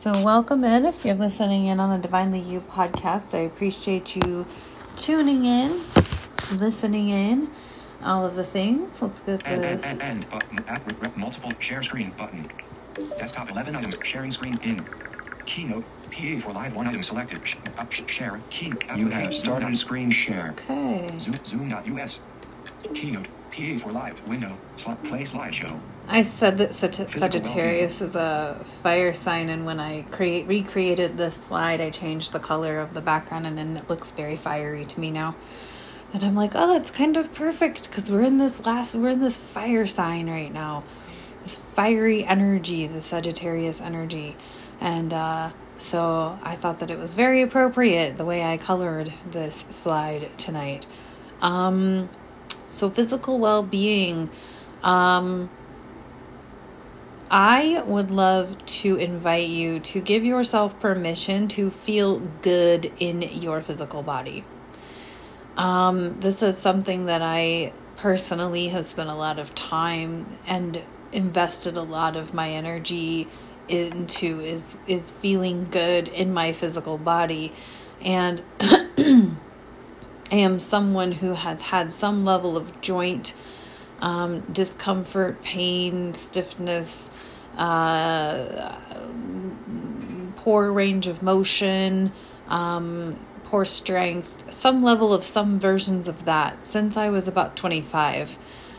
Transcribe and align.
So, 0.00 0.12
welcome 0.24 0.64
in 0.64 0.86
if 0.86 1.04
you're 1.04 1.14
listening 1.14 1.66
in 1.66 1.78
on 1.78 1.90
the 1.90 1.98
Divinely 1.98 2.40
You 2.40 2.62
podcast. 2.62 3.34
I 3.34 3.40
appreciate 3.40 4.16
you 4.16 4.46
tuning 4.96 5.44
in, 5.44 5.78
listening 6.52 7.10
in, 7.10 7.50
all 8.02 8.24
of 8.24 8.34
the 8.34 8.42
things. 8.42 9.02
Let's 9.02 9.20
get 9.20 9.42
And, 9.44 9.62
and, 9.62 9.78
the. 9.82 9.86
and, 9.86 10.02
and 10.02 10.28
button. 10.30 10.64
App 10.68 10.86
rep, 10.86 11.02
rep 11.02 11.16
multiple 11.18 11.52
share 11.58 11.82
screen 11.82 12.12
button. 12.16 12.50
Desktop 13.18 13.50
11 13.50 13.76
items. 13.76 13.98
Sharing 14.02 14.30
screen 14.30 14.58
in. 14.62 14.86
Keynote. 15.44 15.84
PA 16.10 16.38
for 16.40 16.54
live 16.54 16.74
one 16.74 16.86
item 16.86 17.02
selected. 17.02 17.46
Sh- 17.46 17.56
up, 17.76 17.92
sh- 17.92 18.04
share. 18.06 18.40
Key. 18.48 18.72
You 18.96 19.10
have 19.10 19.34
started 19.34 19.76
screen 19.76 20.08
share. 20.08 20.52
Okay. 20.52 21.14
Zoom. 21.18 21.38
Zoom.us. 21.44 22.20
Keynote. 22.94 23.28
PA 23.50 23.78
for 23.78 23.92
live 23.92 24.26
window. 24.28 24.56
Sl- 24.76 24.92
play 25.04 25.22
slideshow. 25.22 25.78
I 26.08 26.22
said 26.22 26.58
that 26.58 26.74
Sag- 26.74 27.10
Sagittarius 27.10 28.00
is 28.00 28.14
a 28.16 28.64
fire 28.82 29.12
sign, 29.12 29.48
and 29.48 29.64
when 29.64 29.78
I 29.78 30.02
create 30.10 30.46
recreated 30.46 31.16
this 31.16 31.34
slide, 31.34 31.80
I 31.80 31.90
changed 31.90 32.32
the 32.32 32.40
color 32.40 32.80
of 32.80 32.94
the 32.94 33.00
background, 33.00 33.46
and 33.46 33.56
then 33.56 33.76
it 33.76 33.88
looks 33.88 34.10
very 34.10 34.36
fiery 34.36 34.84
to 34.86 35.00
me 35.00 35.10
now. 35.10 35.36
And 36.12 36.24
I'm 36.24 36.34
like, 36.34 36.52
oh, 36.56 36.74
that's 36.74 36.90
kind 36.90 37.16
of 37.16 37.32
perfect 37.32 37.88
because 37.88 38.10
we're 38.10 38.24
in 38.24 38.38
this 38.38 38.64
last, 38.66 38.94
we're 38.96 39.10
in 39.10 39.20
this 39.20 39.36
fire 39.36 39.86
sign 39.86 40.28
right 40.28 40.52
now, 40.52 40.82
this 41.42 41.60
fiery 41.74 42.24
energy, 42.24 42.88
the 42.88 43.02
Sagittarius 43.02 43.80
energy, 43.80 44.36
and 44.80 45.14
uh, 45.14 45.50
so 45.78 46.38
I 46.42 46.56
thought 46.56 46.80
that 46.80 46.90
it 46.90 46.98
was 46.98 47.14
very 47.14 47.40
appropriate 47.42 48.18
the 48.18 48.24
way 48.24 48.42
I 48.44 48.56
colored 48.56 49.12
this 49.30 49.64
slide 49.70 50.36
tonight. 50.36 50.86
Um, 51.40 52.10
so 52.70 52.88
physical 52.88 53.38
well-being. 53.38 54.30
Um, 54.82 55.50
I 57.30 57.82
would 57.86 58.10
love 58.10 58.56
to 58.66 58.96
invite 58.96 59.48
you 59.48 59.78
to 59.80 60.00
give 60.00 60.24
yourself 60.24 60.78
permission 60.80 61.46
to 61.48 61.70
feel 61.70 62.20
good 62.42 62.92
in 62.98 63.22
your 63.22 63.60
physical 63.60 64.02
body. 64.02 64.44
Um, 65.56 66.18
this 66.20 66.42
is 66.42 66.58
something 66.58 67.06
that 67.06 67.22
I 67.22 67.72
personally 67.96 68.68
have 68.68 68.86
spent 68.86 69.10
a 69.10 69.14
lot 69.14 69.38
of 69.38 69.54
time 69.54 70.38
and 70.46 70.82
invested 71.12 71.76
a 71.76 71.82
lot 71.82 72.16
of 72.16 72.32
my 72.32 72.50
energy 72.50 73.28
into 73.68 74.40
is 74.40 74.78
is 74.88 75.12
feeling 75.12 75.68
good 75.70 76.08
in 76.08 76.32
my 76.32 76.52
physical 76.52 76.98
body 76.98 77.52
and 78.00 78.42
I 80.30 80.36
am 80.36 80.58
someone 80.58 81.12
who 81.12 81.34
has 81.34 81.60
had 81.60 81.92
some 81.92 82.24
level 82.24 82.56
of 82.56 82.80
joint 82.80 83.34
um, 84.00 84.40
discomfort, 84.52 85.42
pain, 85.42 86.14
stiffness, 86.14 87.10
uh, 87.56 88.76
poor 90.36 90.72
range 90.72 91.06
of 91.06 91.22
motion, 91.22 92.12
um, 92.48 93.18
poor 93.44 93.64
strength, 93.64 94.52
some 94.52 94.82
level 94.82 95.12
of 95.12 95.24
some 95.24 95.58
versions 95.58 96.08
of 96.08 96.24
that 96.24 96.66
since 96.66 96.96
I 96.96 97.10
was 97.10 97.26
about 97.28 97.56
25, 97.56 98.38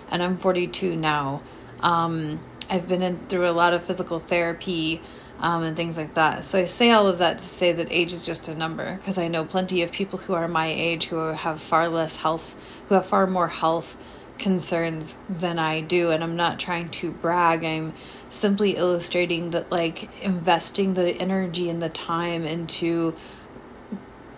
and 0.10 0.24
I'm 0.24 0.38
42 0.38 0.96
now. 0.96 1.42
Um, 1.82 2.40
I've 2.70 2.88
been 2.88 3.02
in 3.02 3.28
through 3.28 3.50
a 3.50 3.52
lot 3.52 3.74
of 3.74 3.84
physical 3.84 4.20
therapy 4.20 5.02
um, 5.42 5.64
and 5.64 5.76
things 5.76 5.98
like 5.98 6.14
that. 6.14 6.46
So 6.46 6.60
I 6.60 6.66
say 6.66 6.92
all 6.92 7.08
of 7.08 7.18
that 7.18 7.40
to 7.40 7.46
say 7.46 7.72
that 7.72 7.88
age 7.90 8.14
is 8.14 8.26
just 8.26 8.48
a 8.48 8.56
number 8.56 8.96
because 8.98 9.18
I 9.18 9.28
know 9.28 9.44
plenty 9.44 9.82
of 9.82 9.92
people 9.92 10.20
who 10.20 10.34
are 10.34 10.48
my 10.48 10.68
age 10.68 11.06
who 11.06 11.18
have 11.18 11.60
far 11.60 11.90
less 11.90 12.18
health, 12.18 12.56
who 12.88 12.96
have 12.96 13.08
far 13.08 13.28
more 13.28 13.48
health 13.48 13.98
concerns 14.38 15.16
than 15.28 15.60
I 15.60 15.82
do. 15.82 16.12
And 16.12 16.24
I'm 16.24 16.36
not 16.36 16.60
trying 16.60 16.90
to 16.90 17.12
brag. 17.12 17.64
I'm 17.64 17.94
simply 18.30 18.78
illustrating 18.78 19.50
that, 19.52 19.72
like, 19.72 20.10
investing 20.22 20.94
the 20.94 21.14
energy 21.14 21.70
and 21.70 21.82
the 21.82 21.90
time 21.90 22.46
into 22.46 23.16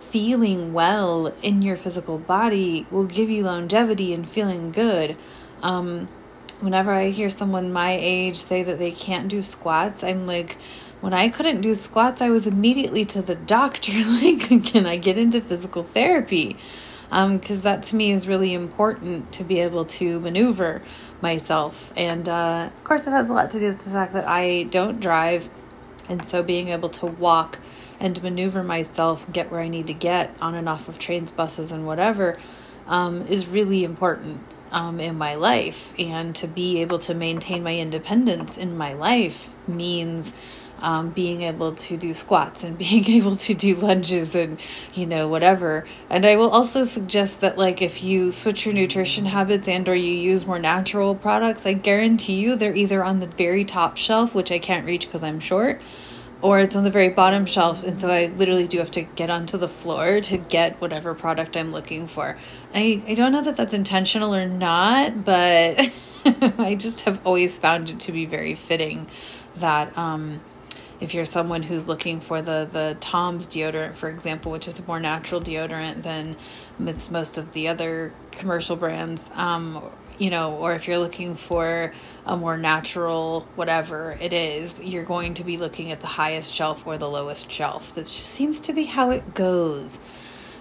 feeling 0.09 0.73
well 0.73 1.33
in 1.41 1.61
your 1.61 1.75
physical 1.75 2.17
body 2.17 2.85
will 2.91 3.05
give 3.05 3.29
you 3.29 3.43
longevity 3.43 4.13
and 4.13 4.29
feeling 4.29 4.71
good. 4.71 5.17
Um, 5.61 6.07
whenever 6.59 6.91
I 6.91 7.09
hear 7.09 7.29
someone 7.29 7.73
my 7.73 7.97
age 7.99 8.38
say 8.38 8.63
that 8.63 8.79
they 8.79 8.91
can't 8.91 9.28
do 9.28 9.41
squats, 9.41 10.03
I'm 10.03 10.28
like, 10.28 10.57
when 11.03 11.14
I 11.14 11.28
couldn't 11.28 11.59
do 11.59 11.75
squats, 11.75 12.22
I 12.22 12.30
was 12.30 12.47
immediately 12.47 13.03
to 13.08 13.22
the 13.22 13.36
doctor, 13.36 13.91
like, 14.06 14.47
can 14.66 14.86
I 14.86 14.96
get 14.96 15.18
into 15.18 15.41
physical 15.41 15.84
therapy? 15.84 16.56
Because 17.09 17.58
um, 17.58 17.62
that 17.64 17.84
to 17.88 17.97
me 17.97 18.14
is 18.14 18.25
really 18.25 18.53
important 18.53 19.34
to 19.34 19.44
be 19.44 19.59
able 19.59 19.84
to 19.84 20.22
maneuver 20.22 20.81
myself. 21.19 21.91
And 21.97 22.30
uh, 22.30 22.69
of 22.74 22.84
course, 22.86 23.06
it 23.06 23.09
has 23.09 23.28
a 23.28 23.34
lot 23.34 23.52
to 23.52 23.59
do 23.59 23.68
with 23.68 23.84
the 23.84 23.90
fact 23.90 24.14
that 24.14 24.25
I 24.30 24.64
don't 24.64 25.02
drive. 25.02 25.50
And 26.08 26.24
so 26.24 26.41
being 26.41 26.69
able 26.69 26.90
to 26.91 27.06
walk 27.06 27.59
and 28.00 28.24
maneuver 28.24 28.64
myself, 28.64 29.30
get 29.30 29.52
where 29.52 29.59
I 29.59 29.68
need 29.68 29.88
to 29.88 29.94
get 29.94 30.34
on 30.40 30.56
and 30.56 30.70
off 30.70 30.88
of 30.88 31.00
trains, 31.00 31.31
buses, 31.31 31.70
and 31.70 31.85
whatever, 31.85 32.40
um, 32.88 33.28
is 33.28 33.46
really 33.46 33.84
important 33.84 34.40
um, 34.72 35.02
in 35.02 35.18
my 35.18 35.35
life. 35.35 35.94
And 36.00 36.34
to 36.38 36.47
be 36.47 36.80
able 36.81 37.00
to 37.00 37.14
maintain 37.14 37.62
my 37.62 37.78
independence 37.78 38.58
in 38.58 38.78
my 38.78 38.94
life 38.94 39.50
means 39.68 40.31
um, 40.83 41.09
being 41.09 41.41
able 41.41 41.73
to 41.73 41.97
do 41.97 42.13
squats 42.13 42.63
and 42.63 42.77
being 42.85 43.09
able 43.09 43.35
to 43.38 43.53
do 43.53 43.75
lunges 43.75 44.35
and, 44.35 44.59
you 44.94 45.07
know, 45.07 45.27
whatever. 45.27 45.88
And 46.09 46.25
I 46.25 46.35
will 46.35 46.49
also 46.49 46.83
suggest 46.83 47.41
that, 47.41 47.57
like, 47.57 47.81
if 47.81 48.03
you 48.03 48.31
switch 48.31 48.66
your 48.66 48.75
nutrition 48.75 49.25
habits 49.25 49.67
and 49.67 49.88
or 49.89 49.95
you 49.95 50.13
use 50.13 50.45
more 50.45 50.59
natural 50.59 51.16
products, 51.16 51.66
I 51.66 51.73
guarantee 51.73 52.39
you 52.39 52.55
they're 52.55 52.75
either 52.75 53.03
on 53.03 53.22
the 53.22 53.27
very 53.27 53.66
top 53.66 53.97
shelf, 53.97 54.35
which 54.35 54.51
I 54.51 54.59
can't 54.59 54.85
reach 54.85 55.05
because 55.05 55.23
I'm 55.23 55.39
short, 55.39 55.81
or 56.41 56.59
it's 56.59 56.75
on 56.75 56.83
the 56.83 56.91
very 56.91 57.07
bottom 57.07 57.45
shelf 57.45 57.83
and 57.83 58.01
so 58.01 58.09
i 58.09 58.25
literally 58.25 58.67
do 58.67 58.77
have 58.79 58.91
to 58.91 59.01
get 59.01 59.29
onto 59.29 59.57
the 59.57 59.69
floor 59.69 60.19
to 60.19 60.38
get 60.38 60.79
whatever 60.81 61.13
product 61.13 61.55
i'm 61.55 61.72
looking 61.72 62.05
for 62.05 62.38
i, 62.75 63.01
I 63.07 63.13
don't 63.13 63.31
know 63.31 63.41
that 63.41 63.55
that's 63.55 63.73
intentional 63.73 64.35
or 64.35 64.45
not 64.45 65.23
but 65.23 65.89
i 66.25 66.75
just 66.77 67.01
have 67.01 67.25
always 67.25 67.57
found 67.57 67.89
it 67.89 67.99
to 68.01 68.11
be 68.11 68.25
very 68.25 68.55
fitting 68.55 69.07
that 69.55 69.97
um, 69.97 70.41
if 71.03 71.14
you're 71.14 71.25
someone 71.25 71.64
who's 71.64 71.88
looking 71.88 72.19
for 72.19 72.41
the 72.41 72.68
the 72.72 72.97
tom's 73.00 73.46
deodorant 73.47 73.94
for 73.96 74.09
example 74.09 74.52
which 74.52 74.68
is 74.68 74.80
a 74.80 74.84
more 74.84 75.00
natural 75.00 75.41
deodorant 75.41 76.02
than 76.03 76.36
most 76.80 77.38
of 77.38 77.52
the 77.53 77.68
other 77.68 78.14
commercial 78.31 78.75
brands 78.75 79.30
um, 79.34 79.84
you 80.18 80.30
know, 80.30 80.56
or 80.58 80.74
if 80.74 80.88
you're 80.88 81.00
looking 81.00 81.36
for 81.36 81.94
a 82.25 82.38
more 82.38 82.58
natural 82.58 83.47
whatever 83.56 84.18
it 84.19 84.34
is, 84.34 84.80
you're 84.80 85.03
going 85.03 85.34
to 85.36 85.44
be 85.44 85.58
looking 85.58 85.91
at 85.91 86.02
the 86.02 86.08
highest 86.08 86.53
shelf 86.53 86.86
or 86.86 86.97
the 86.97 87.09
lowest 87.09 87.52
shelf. 87.52 87.96
That 87.96 88.02
just 88.02 88.25
seems 88.25 88.62
to 88.62 88.74
be 88.74 88.85
how 88.85 89.09
it 89.12 89.34
goes. 89.34 90.00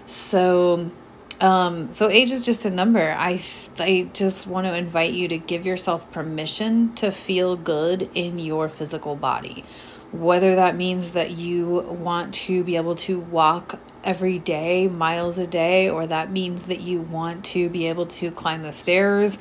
So, 0.05 0.91
um, 1.39 1.93
so 1.93 2.09
age 2.09 2.31
is 2.31 2.45
just 2.45 2.65
a 2.65 2.69
number. 2.69 3.15
I, 3.17 3.41
I 3.79 4.09
just 4.13 4.47
want 4.47 4.65
to 4.67 4.75
invite 4.75 5.13
you 5.13 5.27
to 5.27 5.37
give 5.37 5.65
yourself 5.65 6.11
permission 6.11 6.93
to 6.95 7.11
feel 7.11 7.55
good 7.55 8.09
in 8.13 8.39
your 8.39 8.69
physical 8.69 9.15
body. 9.15 9.65
Whether 10.13 10.55
that 10.55 10.75
means 10.75 11.13
that 11.13 11.31
you 11.31 11.81
want 11.81 12.33
to 12.35 12.63
be 12.63 12.75
able 12.75 12.95
to 12.95 13.19
walk 13.19 13.79
every 14.03 14.37
day, 14.37 14.87
miles 14.87 15.37
a 15.37 15.47
day, 15.47 15.89
or 15.89 16.05
that 16.07 16.31
means 16.31 16.67
that 16.67 16.81
you 16.81 17.01
want 17.01 17.43
to 17.45 17.67
be 17.69 17.87
able 17.87 18.05
to 18.05 18.29
climb 18.31 18.61
the 18.63 18.73
stairs, 18.73 19.37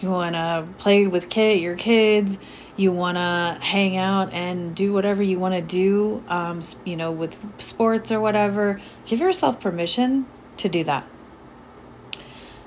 you 0.00 0.10
want 0.10 0.34
to 0.34 0.66
play 0.78 1.06
with 1.06 1.28
kid, 1.28 1.60
your 1.60 1.76
kids, 1.76 2.38
you 2.76 2.92
want 2.92 3.16
to 3.16 3.58
hang 3.64 3.96
out 3.96 4.32
and 4.32 4.74
do 4.74 4.92
whatever 4.92 5.22
you 5.22 5.38
want 5.38 5.54
to 5.54 5.62
do, 5.62 6.22
um, 6.28 6.60
you 6.84 6.96
know, 6.96 7.10
with 7.10 7.38
sports 7.58 8.12
or 8.12 8.20
whatever. 8.20 8.80
Give 9.06 9.20
yourself 9.20 9.60
permission 9.60 10.26
to 10.58 10.68
do 10.68 10.84
that. 10.84 11.06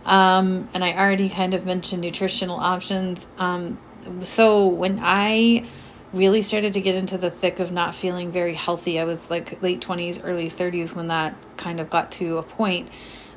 Um, 0.06 0.70
and 0.74 0.84
I 0.84 0.94
already 0.94 1.30
kind 1.30 1.54
of 1.54 1.66
mentioned 1.66 2.02
nutritional 2.02 2.60
options. 2.60 3.28
Um, 3.38 3.78
so 4.24 4.66
when 4.66 5.00
I 5.02 5.68
really 6.12 6.42
started 6.42 6.74
to 6.74 6.82
get 6.82 6.96
into 6.96 7.18
the 7.18 7.30
thick 7.30 7.60
of 7.60 7.72
not 7.72 7.96
feeling 7.96 8.32
very 8.32 8.54
healthy. 8.54 9.00
I 9.00 9.04
was 9.04 9.30
like 9.30 9.62
late 9.62 9.80
20s, 9.82 10.22
early 10.24 10.50
30s 10.50 10.96
when 10.96 11.08
that 11.08 11.36
kind 11.58 11.80
of 11.80 11.90
got 11.90 12.12
to 12.14 12.38
a 12.38 12.44
point. 12.44 12.90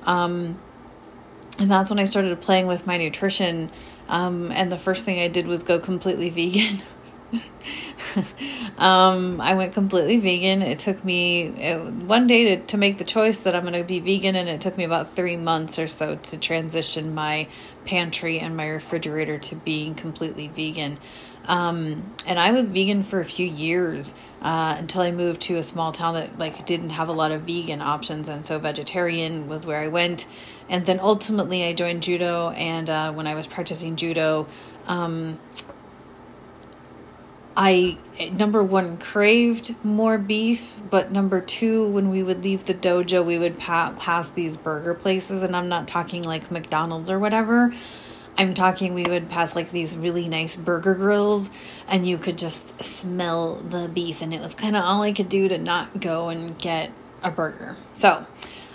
Um, 0.04 0.58
and 1.58 1.70
that's 1.70 1.90
when 1.90 1.98
I 1.98 2.04
started 2.04 2.40
playing 2.40 2.66
with 2.66 2.86
my 2.86 2.96
nutrition. 2.96 3.70
Um, 4.08 4.50
and 4.52 4.72
the 4.72 4.78
first 4.78 5.04
thing 5.04 5.20
I 5.20 5.28
did 5.28 5.46
was 5.46 5.62
go 5.62 5.78
completely 5.78 6.30
vegan. 6.30 6.82
um, 8.78 9.40
I 9.40 9.54
went 9.54 9.72
completely 9.72 10.18
vegan. 10.18 10.62
It 10.62 10.78
took 10.78 11.04
me 11.04 11.46
it, 11.46 11.78
one 11.78 12.26
day 12.26 12.56
to, 12.56 12.66
to 12.66 12.76
make 12.76 12.98
the 12.98 13.04
choice 13.04 13.38
that 13.38 13.54
I'm 13.54 13.62
going 13.62 13.74
to 13.74 13.84
be 13.84 14.00
vegan, 14.00 14.36
and 14.36 14.48
it 14.48 14.60
took 14.60 14.76
me 14.76 14.84
about 14.84 15.10
three 15.10 15.36
months 15.36 15.78
or 15.78 15.88
so 15.88 16.16
to 16.16 16.36
transition 16.36 17.14
my 17.14 17.48
pantry 17.84 18.38
and 18.38 18.56
my 18.56 18.66
refrigerator 18.66 19.38
to 19.38 19.56
being 19.56 19.94
completely 19.94 20.48
vegan. 20.48 20.98
Um, 21.46 22.14
and 22.26 22.38
I 22.38 22.52
was 22.52 22.68
vegan 22.68 23.02
for 23.02 23.20
a 23.20 23.24
few 23.24 23.46
years 23.46 24.14
uh, 24.40 24.76
until 24.78 25.02
I 25.02 25.10
moved 25.10 25.40
to 25.42 25.56
a 25.56 25.62
small 25.62 25.92
town 25.92 26.14
that 26.14 26.38
like 26.38 26.64
didn't 26.66 26.90
have 26.90 27.08
a 27.08 27.12
lot 27.12 27.32
of 27.32 27.42
vegan 27.42 27.80
options, 27.80 28.28
and 28.28 28.46
so 28.46 28.58
vegetarian 28.58 29.48
was 29.48 29.66
where 29.66 29.80
I 29.80 29.88
went. 29.88 30.26
And 30.68 30.86
then 30.86 31.00
ultimately, 31.00 31.64
I 31.64 31.72
joined 31.72 32.02
judo, 32.02 32.50
and 32.50 32.88
uh, 32.88 33.12
when 33.12 33.26
I 33.26 33.34
was 33.34 33.46
practicing 33.46 33.96
judo, 33.96 34.46
um, 34.86 35.38
I 37.56 37.98
number 38.32 38.62
one 38.62 38.96
craved 38.96 39.74
more 39.84 40.16
beef, 40.16 40.80
but 40.88 41.12
number 41.12 41.40
two, 41.40 41.86
when 41.88 42.08
we 42.08 42.22
would 42.22 42.42
leave 42.42 42.64
the 42.64 42.74
dojo, 42.74 43.24
we 43.24 43.38
would 43.38 43.58
pa- 43.58 43.94
pass 43.98 44.30
these 44.30 44.56
burger 44.56 44.94
places, 44.94 45.42
and 45.42 45.54
I'm 45.54 45.68
not 45.68 45.86
talking 45.86 46.22
like 46.22 46.50
McDonald's 46.50 47.10
or 47.10 47.18
whatever. 47.18 47.74
I'm 48.36 48.54
talking 48.54 48.94
we 48.94 49.04
would 49.04 49.28
pass 49.28 49.54
like 49.54 49.70
these 49.70 49.96
really 49.96 50.28
nice 50.28 50.56
burger 50.56 50.94
grills, 50.94 51.50
and 51.86 52.06
you 52.06 52.18
could 52.18 52.38
just 52.38 52.82
smell 52.82 53.56
the 53.56 53.88
beef, 53.88 54.22
and 54.22 54.32
it 54.32 54.40
was 54.40 54.54
kind 54.54 54.76
of 54.76 54.84
all 54.84 55.02
I 55.02 55.12
could 55.12 55.28
do 55.28 55.48
to 55.48 55.58
not 55.58 56.00
go 56.00 56.28
and 56.28 56.58
get 56.58 56.92
a 57.22 57.30
burger. 57.30 57.76
So 57.94 58.26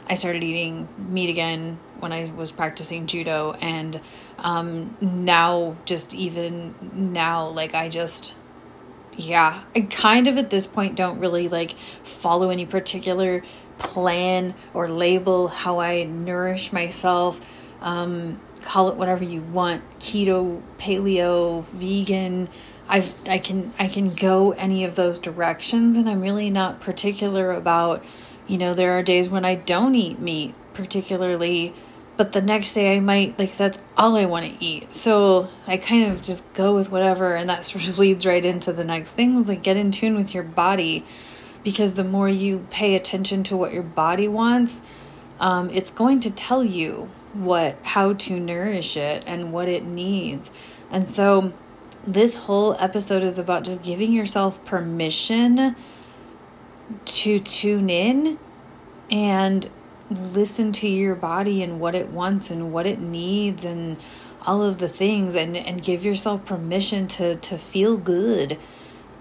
I 0.07 0.15
started 0.15 0.43
eating 0.43 0.87
meat 0.97 1.29
again 1.29 1.79
when 1.99 2.13
I 2.13 2.31
was 2.31 2.51
practicing 2.51 3.07
judo, 3.07 3.53
and 3.53 3.99
um, 4.37 4.95
now 5.01 5.77
just 5.85 6.13
even 6.13 6.75
now, 6.93 7.47
like 7.49 7.73
I 7.73 7.89
just 7.89 8.35
yeah, 9.17 9.63
I 9.75 9.81
kind 9.81 10.27
of 10.27 10.37
at 10.37 10.51
this 10.51 10.67
point 10.67 10.95
don't 10.95 11.19
really 11.19 11.49
like 11.49 11.75
follow 12.03 12.51
any 12.51 12.65
particular 12.65 13.43
plan 13.79 14.53
or 14.73 14.89
label 14.89 15.47
how 15.47 15.79
I 15.79 16.03
nourish 16.03 16.71
myself. 16.71 17.41
Um, 17.81 18.39
call 18.67 18.89
it 18.89 18.97
whatever 18.97 19.23
you 19.23 19.41
want 19.41 19.81
keto, 19.97 20.61
paleo, 20.77 21.63
vegan. 21.67 22.49
i 22.89 23.09
I 23.25 23.37
can 23.37 23.73
I 23.79 23.87
can 23.87 24.13
go 24.13 24.51
any 24.51 24.83
of 24.83 24.95
those 24.95 25.19
directions 25.19 25.95
and 25.95 26.09
I'm 26.09 26.19
really 26.19 26.49
not 26.49 26.81
particular 26.81 27.51
about 27.51 28.03
you 28.45 28.57
know 28.57 28.73
there 28.73 28.91
are 28.91 29.01
days 29.01 29.29
when 29.29 29.45
I 29.45 29.55
don't 29.55 29.95
eat 29.95 30.19
meat 30.19 30.53
particularly 30.73 31.73
but 32.17 32.33
the 32.33 32.41
next 32.41 32.73
day 32.73 32.97
I 32.97 32.99
might 32.99 33.39
like 33.39 33.55
that's 33.55 33.79
all 33.95 34.17
I 34.17 34.25
want 34.25 34.45
to 34.45 34.63
eat. 34.63 34.93
So 34.93 35.47
I 35.65 35.77
kind 35.77 36.11
of 36.11 36.21
just 36.21 36.51
go 36.53 36.75
with 36.75 36.91
whatever 36.91 37.35
and 37.35 37.49
that 37.49 37.63
sort 37.69 37.87
of 37.87 37.97
leads 37.97 38.25
right 38.25 38.43
into 38.43 38.73
the 38.73 38.83
next 38.83 39.11
thing 39.11 39.33
was 39.33 39.47
like 39.47 39.63
get 39.63 39.77
in 39.77 39.91
tune 39.91 40.13
with 40.15 40.33
your 40.33 40.43
body 40.43 41.05
because 41.63 41.93
the 41.93 42.03
more 42.03 42.27
you 42.27 42.67
pay 42.69 42.95
attention 42.95 43.43
to 43.43 43.55
what 43.55 43.71
your 43.71 43.83
body 43.83 44.27
wants, 44.27 44.81
um, 45.39 45.69
it's 45.69 45.91
going 45.91 46.19
to 46.19 46.31
tell 46.31 46.65
you 46.65 47.09
what 47.43 47.77
how 47.83 48.13
to 48.13 48.39
nourish 48.39 48.97
it 48.97 49.23
and 49.25 49.51
what 49.51 49.67
it 49.67 49.85
needs. 49.85 50.51
And 50.91 51.07
so 51.07 51.53
this 52.05 52.35
whole 52.35 52.75
episode 52.79 53.23
is 53.23 53.37
about 53.37 53.63
just 53.63 53.83
giving 53.83 54.13
yourself 54.13 54.63
permission 54.65 55.75
to 57.05 57.39
tune 57.39 57.89
in 57.89 58.39
and 59.11 59.69
listen 60.09 60.71
to 60.71 60.87
your 60.87 61.15
body 61.15 61.61
and 61.61 61.79
what 61.79 61.93
it 61.93 62.09
wants 62.09 62.49
and 62.49 62.71
what 62.71 62.85
it 62.85 62.99
needs 62.99 63.65
and 63.65 63.97
all 64.45 64.63
of 64.63 64.77
the 64.77 64.87
things 64.87 65.35
and 65.35 65.57
and 65.57 65.83
give 65.83 66.05
yourself 66.05 66.45
permission 66.45 67.07
to 67.07 67.35
to 67.35 67.57
feel 67.57 67.97
good 67.97 68.57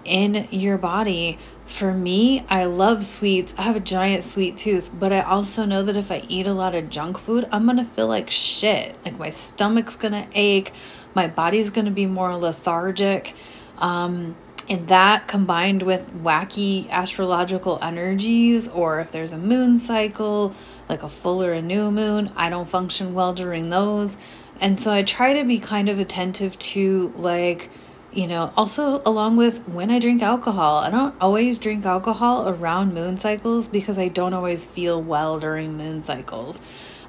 in 0.07 0.47
your 0.51 0.77
body. 0.77 1.37
For 1.65 1.93
me 1.93 2.45
i 2.49 2.63
love 2.63 3.03
sweets. 3.03 3.53
I 3.57 3.63
have 3.63 3.75
a 3.75 3.81
giant 3.81 4.23
sweet 4.23 4.55
tooth 4.55 4.89
but 4.97 5.11
i 5.11 5.19
also 5.19 5.65
know 5.65 5.83
that 5.83 5.97
if 5.97 6.11
i 6.11 6.23
eat 6.29 6.47
a 6.47 6.53
lot 6.53 6.73
of 6.73 6.89
junk 6.89 7.17
food 7.17 7.47
i'm 7.51 7.65
gonna 7.65 7.83
feel 7.83 8.07
like 8.07 8.29
shit. 8.29 8.95
Like 9.03 9.19
my 9.19 9.29
stomach's 9.29 9.95
gonna 9.97 10.27
ache. 10.33 10.71
My 11.13 11.27
body's 11.27 11.69
gonna 11.69 11.91
be 11.91 12.05
more 12.05 12.35
lethargic. 12.37 13.35
Um 13.77 14.35
and 14.69 14.87
that 14.89 15.27
combined 15.27 15.83
with 15.83 16.13
wacky 16.13 16.89
astrological 16.89 17.79
energies, 17.81 18.67
or 18.67 18.99
if 18.99 19.11
there's 19.11 19.31
a 19.31 19.37
moon 19.37 19.79
cycle, 19.79 20.53
like 20.89 21.03
a 21.03 21.09
full 21.09 21.41
or 21.41 21.53
a 21.53 21.61
new 21.61 21.89
moon, 21.89 22.31
I 22.35 22.49
don't 22.49 22.69
function 22.69 23.13
well 23.13 23.33
during 23.33 23.69
those. 23.69 24.17
And 24.59 24.79
so 24.79 24.91
I 24.91 25.03
try 25.03 25.33
to 25.33 25.45
be 25.45 25.59
kind 25.59 25.87
of 25.87 25.99
attentive 25.99 26.57
to, 26.59 27.13
like, 27.15 27.69
you 28.11 28.27
know, 28.27 28.51
also 28.55 29.01
along 29.05 29.37
with 29.37 29.67
when 29.67 29.91
I 29.91 29.99
drink 29.99 30.21
alcohol. 30.21 30.77
I 30.77 30.89
don't 30.89 31.15
always 31.21 31.57
drink 31.57 31.85
alcohol 31.85 32.47
around 32.47 32.93
moon 32.93 33.17
cycles 33.17 33.67
because 33.67 33.97
I 33.97 34.07
don't 34.07 34.33
always 34.33 34.65
feel 34.65 35.01
well 35.01 35.39
during 35.39 35.77
moon 35.77 36.01
cycles. 36.01 36.59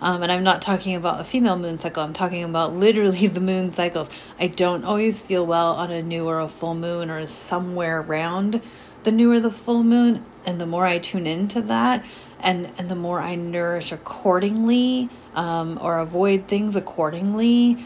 Um, 0.00 0.22
and 0.22 0.30
I'm 0.30 0.44
not 0.44 0.62
talking 0.62 0.94
about 0.94 1.20
a 1.20 1.24
female 1.24 1.56
moon 1.56 1.78
cycle, 1.78 2.02
I'm 2.02 2.12
talking 2.12 2.44
about 2.44 2.74
literally 2.74 3.26
the 3.28 3.40
moon 3.40 3.72
cycles. 3.72 4.08
I 4.38 4.46
don't 4.48 4.84
always 4.84 5.22
feel 5.22 5.44
well 5.44 5.72
on 5.72 5.90
a 5.90 6.02
new 6.02 6.26
or 6.26 6.40
a 6.40 6.48
full 6.48 6.74
moon 6.74 7.10
or 7.10 7.26
somewhere 7.26 8.00
around 8.00 8.60
the 9.04 9.12
new 9.12 9.32
or 9.32 9.40
the 9.40 9.50
full 9.50 9.82
moon. 9.82 10.24
And 10.44 10.60
the 10.60 10.66
more 10.66 10.86
I 10.86 10.98
tune 10.98 11.26
into 11.26 11.60
that, 11.62 12.04
and, 12.40 12.70
and 12.78 12.88
the 12.88 12.94
more 12.94 13.20
I 13.20 13.34
nourish 13.34 13.92
accordingly 13.92 15.10
um, 15.34 15.78
or 15.82 15.98
avoid 15.98 16.46
things 16.46 16.76
accordingly, 16.76 17.84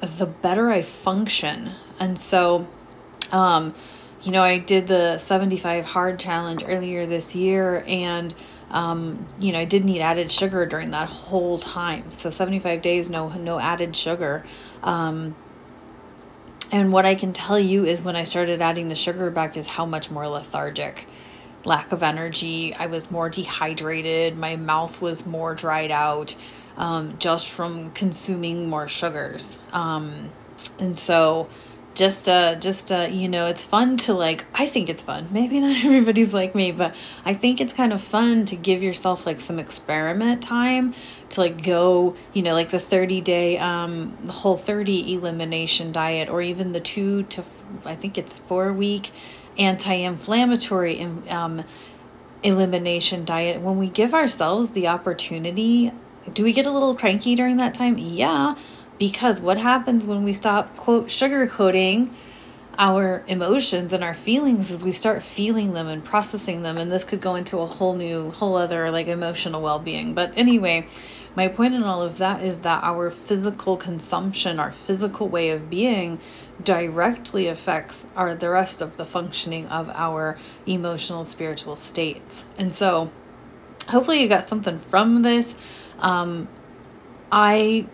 the 0.00 0.26
better 0.26 0.70
I 0.70 0.82
function. 0.82 1.72
And 1.98 2.18
so, 2.18 2.66
um, 3.32 3.74
you 4.22 4.32
know, 4.32 4.42
I 4.42 4.58
did 4.58 4.88
the 4.88 5.18
75 5.18 5.86
hard 5.86 6.18
challenge 6.18 6.64
earlier 6.66 7.06
this 7.06 7.34
year, 7.34 7.84
and 7.86 8.34
um, 8.70 9.26
you 9.38 9.52
know, 9.52 9.60
I 9.60 9.64
didn't 9.64 9.88
eat 9.88 10.00
added 10.00 10.32
sugar 10.32 10.66
during 10.66 10.90
that 10.90 11.08
whole 11.08 11.58
time. 11.58 12.10
So 12.10 12.30
75 12.30 12.82
days, 12.82 13.08
no, 13.08 13.28
no 13.28 13.60
added 13.60 13.94
sugar. 13.94 14.44
Um, 14.82 15.36
and 16.72 16.92
what 16.92 17.06
I 17.06 17.14
can 17.14 17.32
tell 17.32 17.60
you 17.60 17.84
is 17.84 18.02
when 18.02 18.16
I 18.16 18.24
started 18.24 18.60
adding 18.60 18.88
the 18.88 18.96
sugar 18.96 19.30
back 19.30 19.56
is 19.56 19.66
how 19.66 19.86
much 19.86 20.10
more 20.10 20.26
lethargic, 20.26 21.06
lack 21.64 21.92
of 21.92 22.02
energy. 22.02 22.74
I 22.74 22.86
was 22.86 23.08
more 23.08 23.28
dehydrated. 23.30 24.36
My 24.36 24.56
mouth 24.56 25.00
was 25.00 25.24
more 25.24 25.54
dried 25.54 25.92
out, 25.92 26.34
um, 26.76 27.16
just 27.18 27.48
from 27.48 27.90
consuming 27.92 28.68
more 28.68 28.88
sugars. 28.88 29.58
Um, 29.72 30.30
and 30.78 30.96
so, 30.96 31.48
just 31.96 32.28
uh 32.28 32.54
just 32.56 32.92
uh 32.92 33.08
you 33.10 33.26
know 33.26 33.46
it's 33.46 33.64
fun 33.64 33.96
to 33.96 34.12
like 34.12 34.44
i 34.54 34.66
think 34.66 34.90
it's 34.90 35.02
fun 35.02 35.26
maybe 35.30 35.58
not 35.58 35.74
everybody's 35.84 36.32
like 36.34 36.54
me 36.54 36.70
but 36.70 36.94
i 37.24 37.32
think 37.32 37.60
it's 37.60 37.72
kind 37.72 37.92
of 37.92 38.00
fun 38.00 38.44
to 38.44 38.54
give 38.54 38.82
yourself 38.82 39.24
like 39.24 39.40
some 39.40 39.58
experiment 39.58 40.42
time 40.42 40.94
to 41.30 41.40
like 41.40 41.62
go 41.62 42.14
you 42.34 42.42
know 42.42 42.52
like 42.52 42.68
the 42.68 42.78
30 42.78 43.20
day 43.22 43.58
um 43.58 44.14
whole 44.28 44.58
30 44.58 45.14
elimination 45.14 45.90
diet 45.90 46.28
or 46.28 46.42
even 46.42 46.72
the 46.72 46.80
two 46.80 47.22
to 47.24 47.42
i 47.86 47.94
think 47.94 48.18
it's 48.18 48.38
four 48.38 48.72
week 48.72 49.10
anti-inflammatory 49.58 51.00
um 51.30 51.64
elimination 52.42 53.24
diet 53.24 53.62
when 53.62 53.78
we 53.78 53.88
give 53.88 54.12
ourselves 54.12 54.70
the 54.70 54.86
opportunity 54.86 55.90
do 56.32 56.42
we 56.42 56.52
get 56.52 56.66
a 56.66 56.70
little 56.70 56.94
cranky 56.94 57.34
during 57.34 57.56
that 57.56 57.74
time 57.74 57.98
yeah 57.98 58.54
because 58.98 59.40
what 59.40 59.58
happens 59.58 60.06
when 60.06 60.22
we 60.22 60.32
stop, 60.32 60.76
quote, 60.76 61.08
sugarcoating 61.08 62.10
our 62.78 63.24
emotions 63.26 63.92
and 63.92 64.04
our 64.04 64.14
feelings 64.14 64.70
is 64.70 64.84
we 64.84 64.92
start 64.92 65.22
feeling 65.22 65.72
them 65.72 65.86
and 65.86 66.04
processing 66.04 66.62
them. 66.62 66.76
And 66.76 66.90
this 66.90 67.04
could 67.04 67.20
go 67.20 67.34
into 67.34 67.58
a 67.58 67.66
whole 67.66 67.94
new, 67.94 68.30
whole 68.30 68.56
other 68.56 68.90
like 68.90 69.06
emotional 69.06 69.62
well 69.62 69.78
being. 69.78 70.14
But 70.14 70.32
anyway, 70.36 70.86
my 71.34 71.48
point 71.48 71.74
in 71.74 71.82
all 71.82 72.02
of 72.02 72.18
that 72.18 72.42
is 72.42 72.58
that 72.58 72.82
our 72.84 73.10
physical 73.10 73.76
consumption, 73.76 74.58
our 74.58 74.70
physical 74.70 75.28
way 75.28 75.50
of 75.50 75.68
being, 75.68 76.18
directly 76.62 77.48
affects 77.48 78.04
our 78.14 78.34
the 78.34 78.48
rest 78.48 78.80
of 78.80 78.96
the 78.96 79.04
functioning 79.04 79.66
of 79.66 79.90
our 79.90 80.38
emotional 80.66 81.24
spiritual 81.24 81.76
states. 81.76 82.44
And 82.56 82.74
so 82.74 83.10
hopefully 83.88 84.22
you 84.22 84.28
got 84.28 84.48
something 84.48 84.78
from 84.78 85.22
this. 85.22 85.54
Um, 86.00 86.48
I 87.30 87.86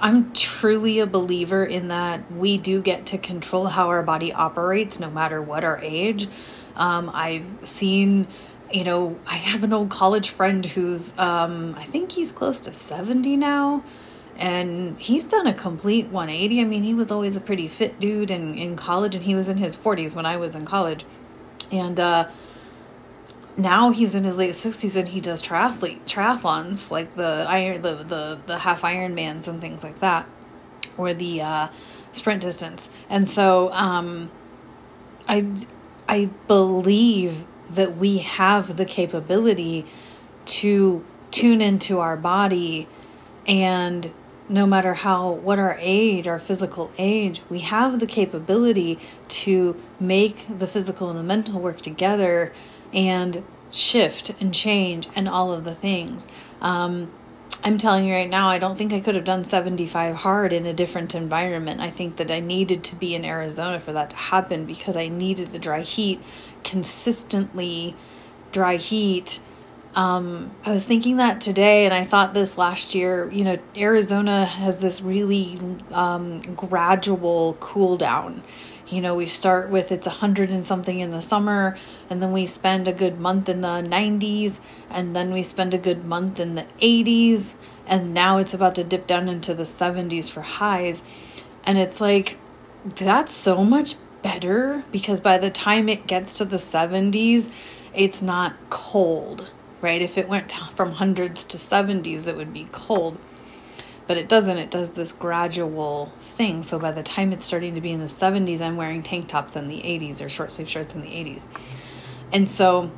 I'm 0.00 0.32
truly 0.32 1.00
a 1.00 1.06
believer 1.06 1.64
in 1.64 1.88
that 1.88 2.30
we 2.30 2.56
do 2.56 2.80
get 2.80 3.06
to 3.06 3.18
control 3.18 3.66
how 3.66 3.88
our 3.88 4.02
body 4.02 4.32
operates 4.32 5.00
no 5.00 5.10
matter 5.10 5.42
what 5.42 5.64
our 5.64 5.78
age. 5.82 6.28
Um, 6.76 7.10
I've 7.12 7.46
seen, 7.64 8.28
you 8.72 8.84
know, 8.84 9.18
I 9.26 9.34
have 9.34 9.64
an 9.64 9.72
old 9.72 9.90
college 9.90 10.30
friend 10.30 10.64
who's, 10.64 11.12
um, 11.18 11.74
I 11.76 11.82
think 11.82 12.12
he's 12.12 12.30
close 12.30 12.60
to 12.60 12.72
70 12.72 13.36
now. 13.36 13.82
And 14.36 15.00
he's 15.00 15.24
done 15.24 15.48
a 15.48 15.54
complete 15.54 16.06
180. 16.06 16.60
I 16.60 16.64
mean, 16.64 16.84
he 16.84 16.94
was 16.94 17.10
always 17.10 17.34
a 17.34 17.40
pretty 17.40 17.66
fit 17.66 17.98
dude 17.98 18.30
in, 18.30 18.54
in 18.54 18.76
college, 18.76 19.16
and 19.16 19.24
he 19.24 19.34
was 19.34 19.48
in 19.48 19.56
his 19.56 19.76
40s 19.76 20.14
when 20.14 20.26
I 20.26 20.36
was 20.36 20.54
in 20.54 20.64
college. 20.64 21.04
And, 21.72 21.98
uh, 21.98 22.28
now 23.58 23.90
he's 23.90 24.14
in 24.14 24.24
his 24.24 24.36
late 24.36 24.54
60s 24.54 24.94
and 24.94 25.08
he 25.08 25.20
does 25.20 25.42
triathlete 25.42 26.04
triathlons 26.04 26.90
like 26.90 27.16
the 27.16 27.44
iron 27.48 27.82
the 27.82 27.96
the, 27.96 28.38
the 28.46 28.58
half 28.58 28.82
ironmans 28.82 29.48
and 29.48 29.60
things 29.60 29.82
like 29.82 29.98
that 29.98 30.26
or 30.96 31.12
the 31.12 31.40
uh, 31.40 31.68
sprint 32.12 32.42
distance. 32.42 32.90
And 33.10 33.28
so 33.28 33.72
um, 33.72 34.30
i 35.28 35.46
i 36.08 36.26
believe 36.46 37.44
that 37.68 37.96
we 37.96 38.18
have 38.18 38.76
the 38.76 38.84
capability 38.84 39.84
to 40.46 41.04
tune 41.30 41.60
into 41.60 41.98
our 41.98 42.16
body 42.16 42.88
and 43.46 44.12
no 44.48 44.66
matter 44.66 44.94
how 44.94 45.30
what 45.30 45.58
our 45.58 45.76
age 45.80 46.26
our 46.26 46.38
physical 46.38 46.90
age 46.96 47.42
we 47.50 47.58
have 47.58 48.00
the 48.00 48.06
capability 48.06 48.98
to 49.28 49.78
make 50.00 50.46
the 50.58 50.66
physical 50.66 51.10
and 51.10 51.18
the 51.18 51.22
mental 51.22 51.60
work 51.60 51.82
together 51.82 52.52
and 52.92 53.44
shift 53.70 54.32
and 54.40 54.54
change 54.54 55.08
and 55.14 55.28
all 55.28 55.52
of 55.52 55.64
the 55.64 55.74
things. 55.74 56.26
Um, 56.60 57.12
I'm 57.64 57.76
telling 57.76 58.04
you 58.04 58.14
right 58.14 58.28
now, 58.28 58.48
I 58.48 58.58
don't 58.58 58.78
think 58.78 58.92
I 58.92 59.00
could 59.00 59.16
have 59.16 59.24
done 59.24 59.44
75 59.44 60.16
hard 60.16 60.52
in 60.52 60.64
a 60.64 60.72
different 60.72 61.14
environment. 61.14 61.80
I 61.80 61.90
think 61.90 62.16
that 62.16 62.30
I 62.30 62.38
needed 62.38 62.84
to 62.84 62.94
be 62.94 63.14
in 63.14 63.24
Arizona 63.24 63.80
for 63.80 63.92
that 63.92 64.10
to 64.10 64.16
happen 64.16 64.64
because 64.64 64.96
I 64.96 65.08
needed 65.08 65.50
the 65.50 65.58
dry 65.58 65.80
heat 65.80 66.22
consistently, 66.62 67.96
dry 68.52 68.76
heat. 68.76 69.40
Um, 69.94 70.52
I 70.64 70.72
was 70.72 70.84
thinking 70.84 71.16
that 71.16 71.40
today, 71.40 71.84
and 71.84 71.92
I 71.92 72.04
thought 72.04 72.34
this 72.34 72.56
last 72.56 72.94
year. 72.94 73.30
You 73.32 73.44
know, 73.44 73.58
Arizona 73.76 74.44
has 74.44 74.78
this 74.78 75.00
really 75.00 75.58
um, 75.90 76.40
gradual 76.54 77.56
cool 77.60 77.96
down 77.96 78.42
you 78.90 79.00
know 79.02 79.14
we 79.14 79.26
start 79.26 79.68
with 79.68 79.92
it's 79.92 80.06
a 80.06 80.10
hundred 80.10 80.50
and 80.50 80.64
something 80.64 81.00
in 81.00 81.10
the 81.10 81.20
summer 81.20 81.76
and 82.08 82.22
then 82.22 82.32
we 82.32 82.46
spend 82.46 82.88
a 82.88 82.92
good 82.92 83.18
month 83.18 83.48
in 83.48 83.60
the 83.60 83.68
90s 83.68 84.58
and 84.90 85.14
then 85.14 85.32
we 85.32 85.42
spend 85.42 85.74
a 85.74 85.78
good 85.78 86.04
month 86.04 86.40
in 86.40 86.54
the 86.54 86.66
80s 86.80 87.52
and 87.86 88.14
now 88.14 88.38
it's 88.38 88.54
about 88.54 88.74
to 88.74 88.84
dip 88.84 89.06
down 89.06 89.28
into 89.28 89.54
the 89.54 89.64
70s 89.64 90.30
for 90.30 90.42
highs 90.42 91.02
and 91.64 91.78
it's 91.78 92.00
like 92.00 92.38
that's 92.84 93.34
so 93.34 93.64
much 93.64 93.96
better 94.22 94.84
because 94.90 95.20
by 95.20 95.38
the 95.38 95.50
time 95.50 95.88
it 95.88 96.06
gets 96.06 96.32
to 96.38 96.44
the 96.44 96.56
70s 96.56 97.50
it's 97.94 98.22
not 98.22 98.56
cold 98.70 99.52
right 99.80 100.02
if 100.02 100.18
it 100.18 100.28
went 100.28 100.50
from 100.52 100.92
hundreds 100.92 101.44
to 101.44 101.56
70s 101.56 102.26
it 102.26 102.36
would 102.36 102.52
be 102.52 102.68
cold 102.72 103.18
but 104.08 104.16
it 104.16 104.26
doesn't. 104.26 104.56
It 104.56 104.70
does 104.70 104.90
this 104.90 105.12
gradual 105.12 106.12
thing. 106.18 106.62
So 106.62 106.78
by 106.78 106.90
the 106.92 107.02
time 107.02 107.30
it's 107.30 107.44
starting 107.44 107.74
to 107.74 107.80
be 107.80 107.92
in 107.92 108.00
the 108.00 108.06
70s, 108.06 108.60
I'm 108.60 108.76
wearing 108.76 109.02
tank 109.02 109.28
tops 109.28 109.54
in 109.54 109.68
the 109.68 109.82
80s 109.82 110.24
or 110.24 110.30
short 110.30 110.50
sleeve 110.50 110.68
shirts 110.68 110.94
in 110.94 111.02
the 111.02 111.08
80s. 111.08 111.44
And 112.32 112.48
so 112.48 112.90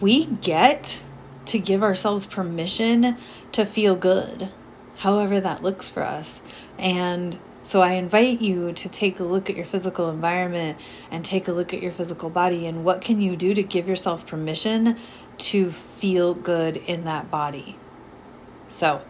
we 0.00 0.26
get 0.26 1.04
to 1.46 1.60
give 1.60 1.80
ourselves 1.80 2.26
permission 2.26 3.16
to 3.52 3.64
feel 3.64 3.94
good, 3.94 4.50
however 4.96 5.38
that 5.38 5.62
looks 5.62 5.88
for 5.88 6.02
us. 6.02 6.40
And 6.76 7.38
so 7.66 7.82
I 7.82 7.94
invite 7.94 8.40
you 8.40 8.72
to 8.74 8.88
take 8.88 9.18
a 9.18 9.24
look 9.24 9.50
at 9.50 9.56
your 9.56 9.64
physical 9.64 10.08
environment 10.08 10.78
and 11.10 11.24
take 11.24 11.48
a 11.48 11.52
look 11.52 11.74
at 11.74 11.82
your 11.82 11.90
physical 11.90 12.30
body 12.30 12.64
and 12.64 12.84
what 12.84 13.00
can 13.00 13.20
you 13.20 13.34
do 13.34 13.54
to 13.54 13.62
give 13.64 13.88
yourself 13.88 14.24
permission 14.24 14.96
to 15.38 15.72
feel 15.72 16.32
good 16.32 16.76
in 16.76 17.02
that 17.06 17.28
body. 17.28 17.76
So, 18.68 19.02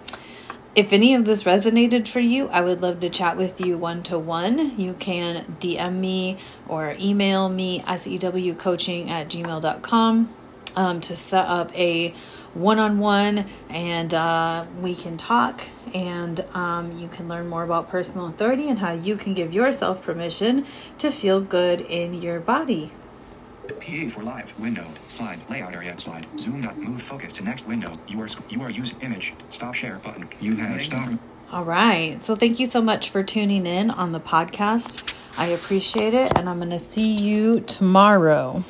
if 0.74 0.90
any 0.90 1.14
of 1.14 1.26
this 1.26 1.44
resonated 1.44 2.08
for 2.08 2.20
you, 2.20 2.48
I 2.48 2.62
would 2.62 2.80
love 2.80 3.00
to 3.00 3.10
chat 3.10 3.36
with 3.36 3.60
you 3.60 3.76
one 3.76 4.02
to 4.04 4.18
one. 4.18 4.80
You 4.80 4.94
can 4.94 5.58
DM 5.60 5.96
me 5.96 6.38
or 6.66 6.96
email 6.98 7.50
me 7.50 7.80
sewcoaching 7.80 9.10
at 9.10 9.28
gmail.com 9.28 10.35
um, 10.76 11.00
to 11.00 11.16
set 11.16 11.46
up 11.46 11.76
a 11.76 12.14
one 12.54 12.78
on 12.78 12.98
one 12.98 13.46
and 13.68 14.14
uh, 14.14 14.66
we 14.80 14.94
can 14.94 15.16
talk 15.16 15.62
and 15.94 16.40
um, 16.54 16.96
you 16.98 17.08
can 17.08 17.28
learn 17.28 17.48
more 17.48 17.64
about 17.64 17.88
personal 17.88 18.26
authority 18.26 18.68
and 18.68 18.78
how 18.78 18.92
you 18.92 19.16
can 19.16 19.34
give 19.34 19.52
yourself 19.52 20.02
permission 20.02 20.66
to 20.98 21.10
feel 21.10 21.40
good 21.40 21.80
in 21.80 22.14
your 22.14 22.40
body. 22.40 22.92
PA 23.68 24.08
for 24.08 24.22
live. 24.22 24.58
Window. 24.60 24.86
Slide. 25.08 25.40
Layout 25.50 25.74
area. 25.74 25.98
Slide. 25.98 26.26
Zoom 26.38 26.60
dot. 26.60 26.78
Move. 26.78 27.02
Focus 27.02 27.32
to 27.34 27.44
next 27.44 27.66
window. 27.66 27.98
You 28.06 28.20
are 28.20 28.28
you 28.48 28.62
are 28.62 28.70
use 28.70 28.94
image. 29.00 29.34
Stop. 29.48 29.74
Share. 29.74 29.98
Button. 29.98 30.28
You 30.40 30.54
have 30.54 30.80
stopped. 30.80 31.16
All 31.50 31.64
right. 31.64 32.22
So 32.22 32.36
thank 32.36 32.60
you 32.60 32.66
so 32.66 32.80
much 32.80 33.10
for 33.10 33.24
tuning 33.24 33.66
in 33.66 33.90
on 33.90 34.12
the 34.12 34.20
podcast. 34.20 35.12
I 35.38 35.48
appreciate 35.48 36.14
it 36.14 36.32
and 36.34 36.48
i'm 36.48 36.58
going 36.58 36.70
to 36.70 36.78
see 36.78 37.12
you 37.12 37.60
tomorrow 37.60 38.64